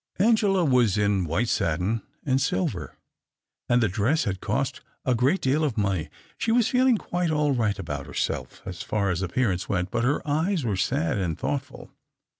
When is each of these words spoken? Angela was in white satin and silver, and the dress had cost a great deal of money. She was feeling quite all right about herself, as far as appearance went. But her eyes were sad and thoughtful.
Angela 0.17 0.65
was 0.65 0.97
in 0.97 1.25
white 1.25 1.47
satin 1.47 2.01
and 2.25 2.41
silver, 2.41 2.97
and 3.69 3.83
the 3.83 3.87
dress 3.87 4.23
had 4.23 4.41
cost 4.41 4.81
a 5.05 5.13
great 5.13 5.41
deal 5.41 5.63
of 5.63 5.77
money. 5.77 6.09
She 6.39 6.51
was 6.51 6.67
feeling 6.69 6.97
quite 6.97 7.29
all 7.29 7.51
right 7.51 7.77
about 7.77 8.07
herself, 8.07 8.63
as 8.65 8.81
far 8.81 9.11
as 9.11 9.21
appearance 9.21 9.69
went. 9.69 9.91
But 9.91 10.03
her 10.03 10.27
eyes 10.27 10.65
were 10.65 10.75
sad 10.75 11.19
and 11.19 11.37
thoughtful. 11.37 11.91